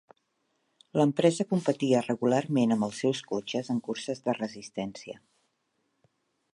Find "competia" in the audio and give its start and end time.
1.51-2.01